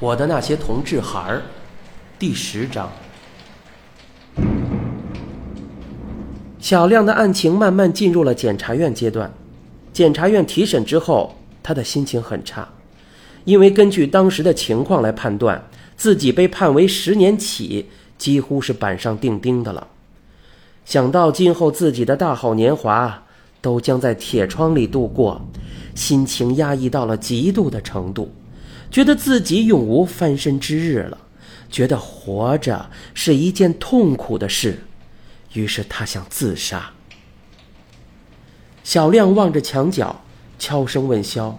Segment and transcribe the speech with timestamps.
[0.00, 1.42] 我的那些同志孩儿，
[2.18, 2.90] 第十章。
[6.58, 9.30] 小亮的案情慢慢进入了检察院阶段。
[9.92, 12.66] 检察院提审之后，他的心情很差，
[13.44, 15.62] 因为根据当时的情况来判断，
[15.98, 19.86] 自己被判为十年起，几乎是板上钉钉的了。
[20.86, 23.24] 想到今后自己的大好年华
[23.60, 25.42] 都将在铁窗里度过，
[25.94, 28.32] 心情压抑到了极度的程度。
[28.90, 31.18] 觉得自己永无翻身之日了，
[31.70, 34.82] 觉得活着是一件痛苦的事，
[35.52, 36.90] 于是他想自杀。
[38.82, 40.20] 小亮望着墙角，
[40.58, 41.56] 悄声问肖：“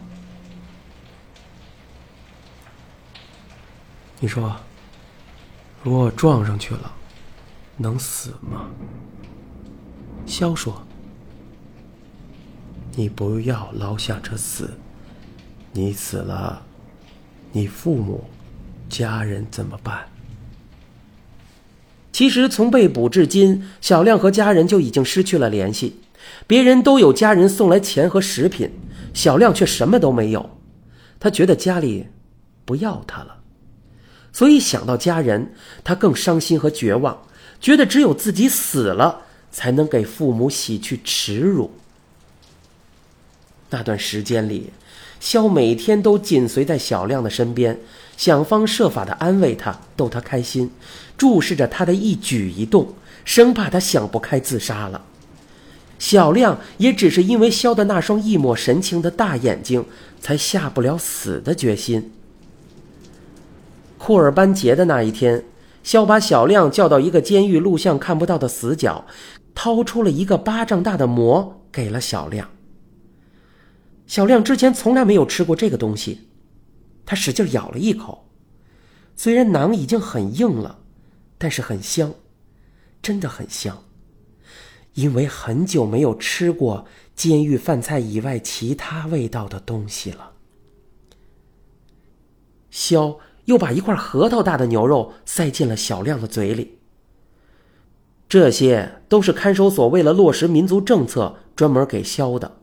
[4.19, 4.55] 你说，
[5.83, 6.93] 如果撞上去了，
[7.77, 8.67] 能死吗？”
[10.27, 10.85] 肖说
[12.95, 14.69] ：“你不要老想着死，
[15.71, 16.63] 你死了。”
[17.53, 18.23] 你父母、
[18.89, 20.07] 家人怎么办？
[22.13, 26.01] 其实从被捕至今，小亮和家人就已经失去了联系。
[26.45, 28.71] 别人都有家人送来钱和食品，
[29.13, 30.57] 小亮却什么都没有。
[31.19, 32.07] 他觉得家里
[32.63, 33.41] 不要他了，
[34.31, 37.21] 所以想到家人，他更伤心和绝望，
[37.59, 41.71] 觉得只有自己死了，才能给父母洗去耻辱。
[43.69, 44.71] 那段时间里。
[45.21, 47.79] 肖每天都紧随在小亮的身边，
[48.17, 50.71] 想方设法的安慰他，逗他开心，
[51.15, 54.99] 注视着他的一举一动，生怕他想不开自杀了。
[55.99, 59.85] 小亮也只是因为肖的那双一抹神情的大眼睛，
[60.19, 62.11] 才下不了死的决心。
[63.99, 65.45] 库尔班节的那一天，
[65.83, 69.05] 肖把小亮叫到一个监狱录像看不到的死角，
[69.53, 72.49] 掏出了一个巴掌大的馍给了小亮。
[74.11, 76.27] 小亮之前从来没有吃过这个东西，
[77.05, 78.27] 他使劲咬了一口，
[79.15, 80.79] 虽然馕已经很硬了，
[81.37, 82.13] 但是很香，
[83.01, 83.85] 真的很香。
[84.95, 86.85] 因为很久没有吃过
[87.15, 90.33] 监狱饭菜以外其他味道的东西了。
[92.69, 96.79] 肖又把一块核桃大的牛肉塞进了小亮的嘴里。
[98.27, 102.57] 这些都是看守所为了落实民族政策专门给肖的。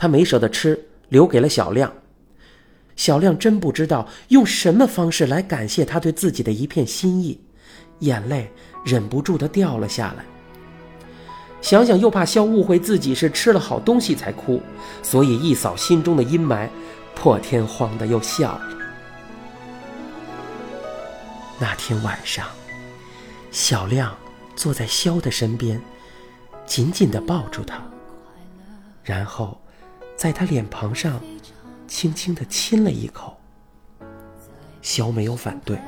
[0.00, 1.92] 他没舍得吃，留给了小亮。
[2.96, 7.38] 小亮真不知道用什么方式来感谢他对自己的一片心意，
[7.98, 8.50] 眼泪
[8.82, 10.24] 忍不住的掉了下来。
[11.60, 14.62] 想想又怕肖误会自己是吃了好东西才哭，
[15.02, 16.66] 所以一扫心中的阴霾，
[17.14, 18.68] 破天荒的又笑了。
[21.58, 22.48] 那天晚上，
[23.50, 24.16] 小亮
[24.56, 25.78] 坐在肖的身边，
[26.64, 27.82] 紧紧的抱住他，
[29.04, 29.59] 然后。
[30.20, 31.18] 在他脸庞上，
[31.88, 33.38] 轻轻的亲了一口。
[34.82, 35.80] 肖没有反对。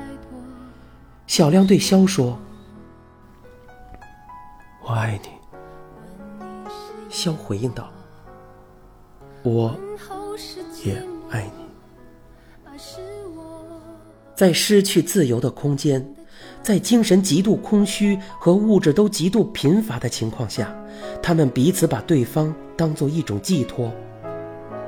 [1.27, 2.39] 小亮对肖说
[4.81, 5.29] ：“我爱你。”
[7.13, 7.91] 肖回应道
[9.45, 9.77] ：“我
[10.83, 10.95] 也
[11.29, 12.73] 爱你。”
[14.33, 16.03] 在失去自由的空间，
[16.63, 20.75] 在精神极度空虚和物质都极度贫乏的情况下，
[21.21, 23.93] 他们彼此把对方当做一种寄托。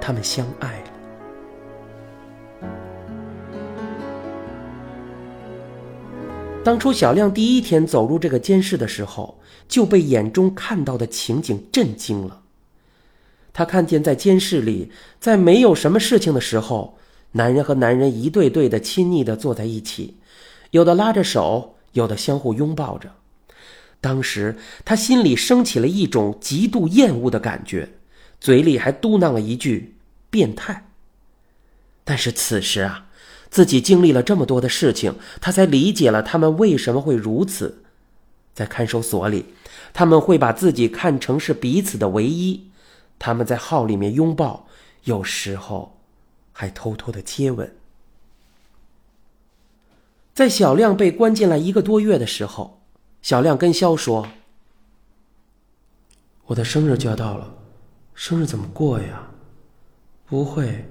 [0.05, 0.85] 他们相爱了。
[6.63, 12.43] 当初小亮第一天走入这个监室的时候，就被眼中看到的情景震惊了。
[13.51, 16.99] 他看见在监室里，在没有什么事情的时候，
[17.31, 20.17] 男人和男人一对对的亲昵的坐在一起，
[20.69, 23.09] 有的拉着手，有的相互拥抱着。
[23.99, 27.89] 当时他心里升起了一种极度厌恶的感觉，
[28.39, 29.94] 嘴里还嘟囔了一句。
[30.35, 30.89] 变态。
[32.03, 33.07] 但是此时啊，
[33.49, 37.83] 自己经历了这么多的事情，他才理解了他们为什么会如此。
[38.53, 39.45] 在看守所里，
[39.93, 42.69] 他们会把自己看成是彼此的唯一。
[43.17, 44.67] 他们在号里面拥抱，
[45.05, 45.97] 有时候
[46.51, 47.73] 还偷偷的接吻。
[50.33, 52.81] 在小亮被关进来一个多月的时候，
[53.21, 54.27] 小亮跟肖说
[56.47, 57.55] ：“我的生日就要到了，
[58.13, 59.29] 生日怎么过呀？”
[60.27, 60.85] 不会，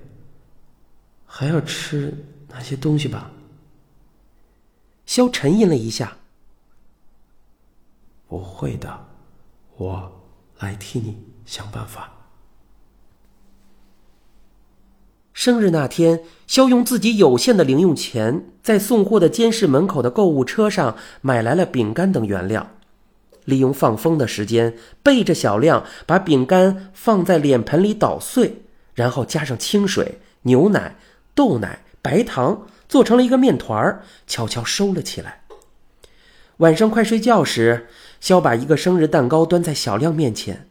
[1.27, 3.33] 还要吃那些东西吧？
[5.07, 6.17] 肖沉吟了一下。
[8.29, 9.07] 不会的，
[9.77, 10.13] 我
[10.61, 12.13] 来替你想办法。
[15.33, 22.71] 生日那天，肖用自己有限的零用钱，在送货的监视门口的购物车上买来了饼干等原料，
[23.45, 28.64] 利用放风的时间，背着小亮把饼干放在脸盆里捣碎。
[28.94, 30.96] 然后加上清水、牛奶、
[31.35, 35.43] 豆奶、白糖，做成了一个面团儿，悄悄收了起来。
[36.58, 37.88] 晚上快睡觉时，
[38.20, 40.69] 肖把一个生日蛋糕端在小亮面前。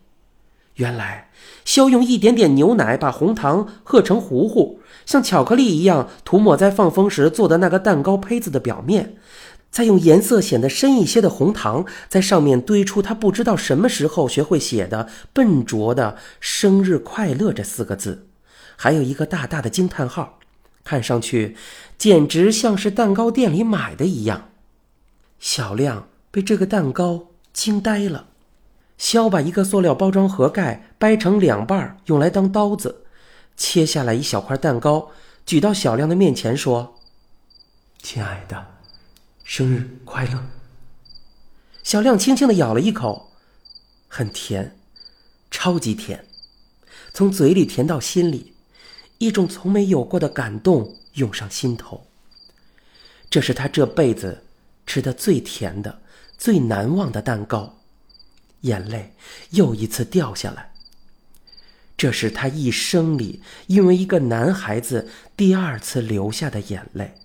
[0.75, 1.29] 原来，
[1.65, 9.17] 肖用一点点牛奶把红糖和成糊糊，像巧克力一样涂抹在放风时做的那个蛋糕胚子的表面，
[9.73, 18.27] 再用颜色显得深一些的红糖在上面堆出他不知道什么时候学会写的笨拙的“生日快乐”这四个字，
[18.75, 20.37] 还有一个大大的惊叹号，
[20.83, 21.57] 看上去
[21.97, 24.49] 简直像是蛋糕店里买的一样。
[25.39, 28.27] 小亮被这个蛋糕惊呆了。
[28.99, 33.03] 肖把一个塑料包装盒盖掰成两半，用来当刀子，
[33.57, 35.09] 切下来一小块蛋糕，
[35.47, 36.95] 举到小亮的面前，说
[38.03, 38.67] ：“亲爱的，
[39.43, 40.43] 生日快乐。”
[41.83, 43.31] 小亮轻轻的咬了一口，
[44.07, 44.77] 很甜，
[45.51, 46.25] 超级甜，
[47.13, 48.53] 从嘴里甜到心里，
[49.17, 52.07] 一种从没有过的感动涌上心头。
[53.29, 54.43] 这是他这辈子。
[54.85, 56.01] 吃的最甜的、
[56.37, 57.79] 最难忘的蛋糕，
[58.61, 59.15] 眼泪
[59.51, 60.73] 又一次掉下来。
[61.95, 67.15] 这是他一生里因为一个男孩子第二次流下的眼泪。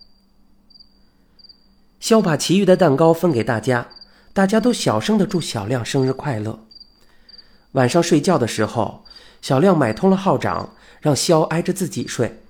[2.00, 3.88] 肖把其余的蛋糕分给大家，
[4.32, 6.60] 大家都小声的祝小亮生日快乐。
[7.72, 9.04] 晚上睡觉的时候，
[9.42, 12.40] 小亮买通了号长，让肖挨着自己睡，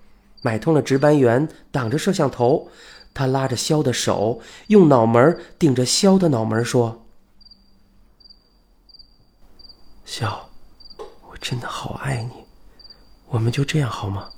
[0.42, 2.70] 买通了值班员，挡着摄像头。
[3.14, 7.04] 他拉着肖的手，用脑门顶着肖的脑门说
[10.04, 10.50] ：“肖，
[11.28, 12.44] 我真的好爱你，
[13.26, 14.28] 我们就这样好吗？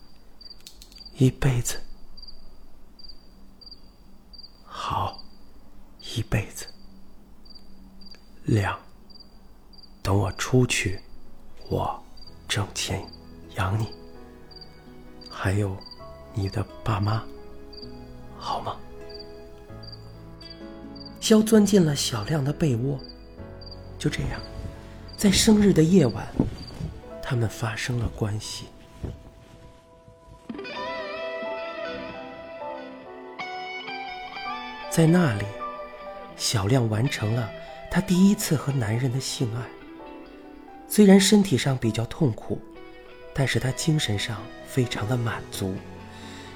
[1.18, 1.76] 一辈子，
[4.82, 5.21] 好，
[6.17, 6.65] 一辈子。
[8.44, 8.77] 亮，
[10.03, 10.99] 等我出去，
[11.69, 12.03] 我
[12.49, 13.06] 挣钱
[13.56, 13.88] 养你，
[15.31, 15.77] 还有
[16.32, 17.23] 你的爸妈。”
[18.38, 18.75] 好吗？
[21.21, 22.99] 肖钻进了小亮的被窝，
[23.99, 24.41] 就这样，
[25.15, 26.27] 在生日的夜晚，
[27.23, 28.65] 他们发生了关系。
[34.90, 35.44] 在那里，
[36.37, 37.48] 小亮完成了
[37.90, 39.62] 他第一次和男人的性爱。
[40.88, 42.60] 虽然身体上比较痛苦，
[43.32, 45.75] 但是他精神上非常的满足。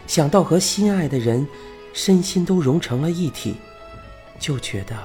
[0.06, 1.46] 想到和心爱的人。
[1.96, 3.54] 身心都融成了一体，
[4.37, 4.98] 就觉得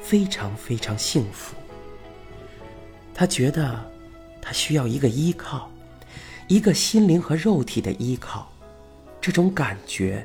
[0.00, 1.56] 非常非常幸福。
[3.12, 3.84] 他觉得
[4.40, 5.68] 他需要一个依靠，
[6.46, 8.48] 一个心灵和肉体的依靠。
[9.20, 10.24] 这种感觉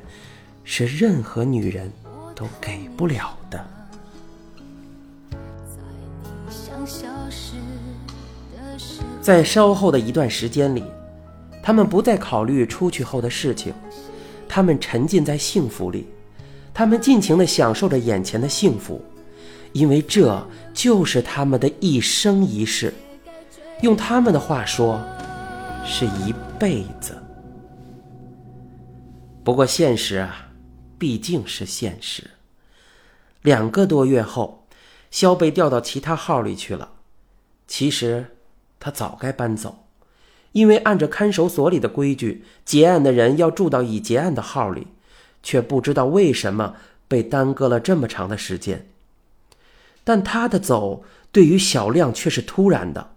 [0.62, 1.92] 是任何女人
[2.34, 3.64] 都给不了的。
[9.22, 10.84] 在稍后的一段时间里，
[11.62, 13.72] 他们不再考虑出去后的事情。
[14.46, 16.06] 他们沉浸在幸福里，
[16.72, 19.00] 他们尽情地享受着眼前的幸福，
[19.72, 22.92] 因为这就是他们的一生一世。
[23.80, 25.00] 用他们的话说，
[25.84, 27.16] 是一辈子。
[29.42, 30.43] 不过现实啊，
[30.98, 32.30] 毕竟是现实。
[33.42, 34.66] 两个多月后，
[35.10, 36.92] 肖被调到其他号里去了。
[37.66, 38.36] 其实，
[38.78, 39.86] 他早该搬走。
[40.52, 44.86] 因为按着看守所里的规矩，结案的人要住到已结案的号里，
[45.42, 46.76] 却不知道为什么
[47.08, 48.88] 被耽搁了这么长的时间。
[50.04, 53.16] 但他的走对于小亮却是突然的，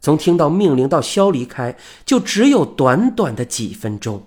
[0.00, 4.26] 从听到命令到肖离开，就只有短短的几分钟。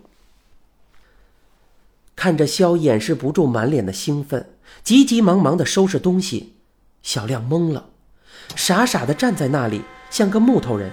[2.16, 4.50] 看着肖掩饰不住满脸的兴奋，
[4.84, 6.56] 急急忙忙的收拾东西，
[7.04, 7.90] 小亮懵了，
[8.56, 10.92] 傻傻的站在那里，像个木头人。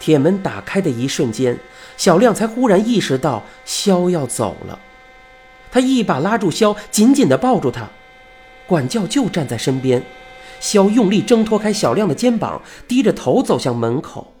[0.00, 1.58] 铁门打开的一瞬间，
[1.96, 4.78] 小亮才忽然意识到肖要走了。
[5.70, 7.88] 他一把拉住肖，紧紧地抱住他。
[8.66, 10.02] 管教就站在身边。
[10.58, 14.32] 肖用力挣脱开小亮的肩膀，低着头走向门口。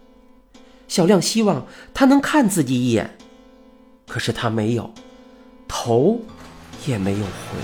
[0.86, 3.16] 小亮希望他能看自己一眼，
[4.06, 4.92] 可是他没有，
[5.74, 6.20] 头
[6.86, 7.58] 也没有回。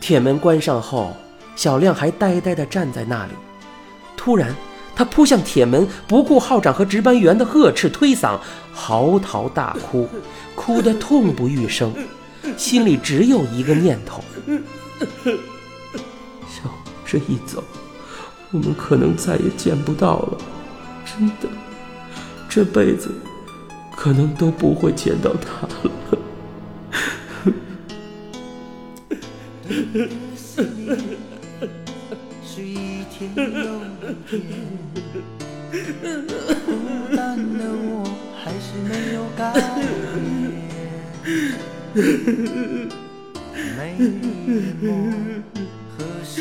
[0.00, 1.16] 铁门关上后，
[1.54, 3.32] 小亮还呆呆地站在那里。
[4.16, 4.52] 突然，
[4.94, 8.40] 他扑向铁门，不顾号长和值班员的呵斥推搡，
[8.74, 10.08] 嚎啕大哭，
[10.56, 11.94] 哭得痛不欲生，
[12.56, 14.20] 心里只有一个念头：
[16.48, 16.68] 小
[17.04, 17.62] 这一走，
[18.50, 20.38] 我们可能再也见不到了。
[21.04, 21.48] 真的，
[22.48, 23.10] 这辈子
[23.96, 25.90] 可能都不会见到他了。
[33.18, 33.34] 天又一天，
[36.66, 36.70] 孤
[37.16, 38.04] 单的我
[38.38, 39.86] 还是没有改变。
[43.76, 43.96] 美
[44.82, 44.84] 梦
[45.96, 46.36] 何时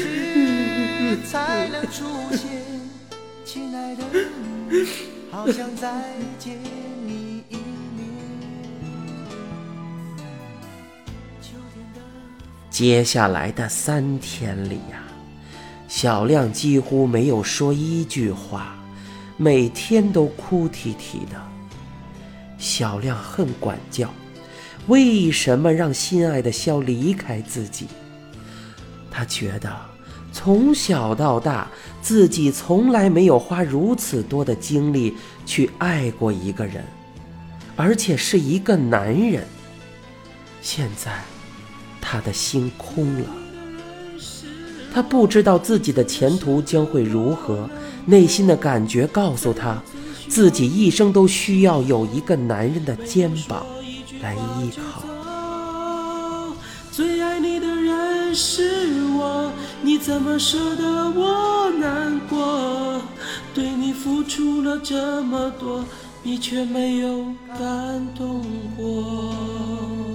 [1.25, 2.03] 才能出
[2.35, 2.45] 现？
[3.45, 4.03] 亲爱的，
[5.31, 6.03] 好想再
[6.37, 6.59] 见
[7.05, 7.24] 你
[12.75, 15.01] 接下来的三天里呀、
[15.87, 18.75] 小亮几乎没有说一句话，
[19.37, 21.41] 每天都哭啼啼的。
[22.57, 24.13] 小亮恨管教，
[24.87, 27.87] 为什么让心爱的肖离开自己？
[29.09, 29.73] 他觉得
[30.33, 31.69] 从小到大，
[32.01, 35.15] 自己从来没有花如此多的精力
[35.45, 36.83] 去爱过一个人，
[37.77, 39.47] 而且是一个男人。
[40.61, 41.23] 现在，
[42.15, 43.25] 他的心空了。
[44.93, 47.69] 他不知道自己的前途将会如何，
[48.05, 49.83] 内心的感觉告诉他，
[50.29, 53.65] 自己一生都需要有一个男人的肩膀
[54.21, 55.03] 来依靠。
[56.89, 63.01] 最爱你的人是我，你怎么舍得我难过？
[63.53, 65.83] 对你付出了这么多，
[66.23, 67.25] 你却没有
[67.59, 68.41] 感动
[68.77, 70.14] 过。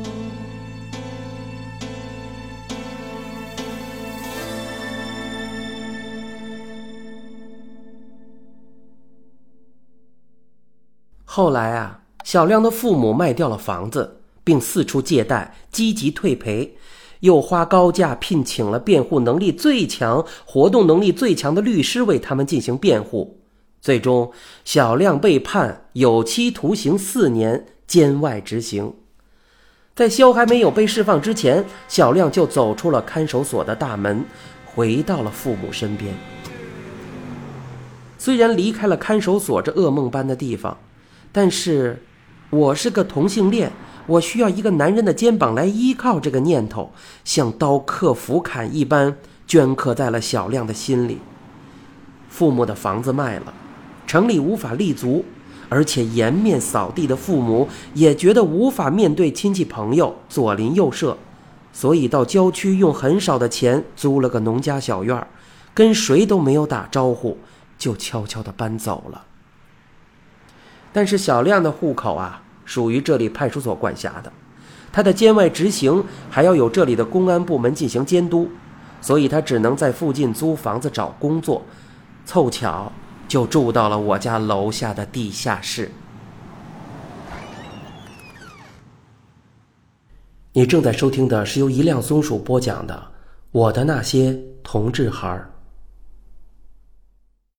[11.32, 16.76] 后来啊，小亮的父母卖掉了房子，并四处借贷，积极退赔，
[17.20, 23.38] 又花高价聘请了辩护能力最强、活动能力最强的律师为他们进行辩护。
[23.80, 24.32] 最终，
[24.64, 28.92] 小亮被判有期徒刑四年，监外执行。
[29.94, 34.24] 在肖还没有被释放之前，小亮就走出了看守所的大门，
[34.66, 36.12] 回到了父母身边。
[38.18, 40.76] 虽然离开了看守所这噩梦般的地方，
[41.32, 42.02] 但是，
[42.50, 43.70] 我是个同性恋，
[44.06, 46.18] 我需要一个男人的肩膀来依靠。
[46.18, 46.92] 这个念头
[47.24, 51.18] 像刀刻斧砍一般镌刻在了小亮的心里。
[52.28, 53.54] 父母的房子卖了，
[54.06, 55.24] 城里无法立足，
[55.68, 61.16] 而且颜面扫地的父母也觉得无法面对亲戚朋友左邻右舍，
[61.72, 65.28] 所以到郊区用很少的钱租了个农家小院儿，
[65.72, 67.38] 跟谁都没有打招呼，
[67.78, 69.26] 就悄悄地搬走了。
[70.92, 74.32] 但是小亮的户口啊，属于这里派出所管辖的，
[74.92, 78.50] 他的监外执行还要有这里的公安部门进行监督，
[79.00, 81.62] 所以他只能在附近租房子找工作，
[82.24, 82.90] 凑巧
[83.28, 85.90] 就住到了我家楼下的地下室。
[90.52, 92.94] 你正在收听的是由一辆松鼠播讲的
[93.52, 95.48] 《我的那些同志孩儿》。